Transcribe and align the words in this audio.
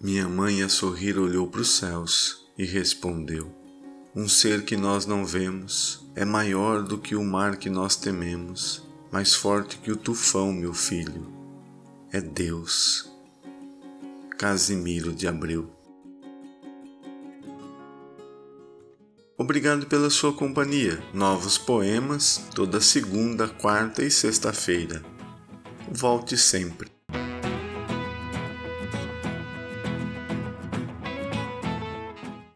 Minha 0.00 0.28
mãe, 0.28 0.62
a 0.62 0.68
sorrir, 0.68 1.18
olhou 1.18 1.48
para 1.48 1.60
os 1.60 1.70
céus 1.70 2.46
e 2.56 2.64
respondeu: 2.64 3.52
Um 4.14 4.28
ser 4.28 4.64
que 4.64 4.76
nós 4.76 5.06
não 5.06 5.24
vemos 5.24 6.08
é 6.14 6.24
maior 6.24 6.84
do 6.84 6.96
que 6.98 7.16
o 7.16 7.24
mar 7.24 7.56
que 7.56 7.68
nós 7.68 7.96
tememos, 7.96 8.86
mais 9.10 9.34
forte 9.34 9.76
que 9.78 9.90
o 9.90 9.96
tufão, 9.96 10.52
meu 10.52 10.72
filho. 10.72 11.26
É 12.12 12.20
Deus. 12.20 13.12
Casimiro 14.38 15.12
de 15.12 15.26
Abreu. 15.26 15.68
Obrigado 19.36 19.86
pela 19.86 20.10
sua 20.10 20.32
companhia. 20.32 21.02
Novos 21.12 21.58
poemas 21.58 22.40
toda 22.54 22.80
segunda, 22.80 23.48
quarta 23.48 24.04
e 24.04 24.10
sexta-feira. 24.12 25.02
Volte 25.90 26.36
sempre. 26.36 26.97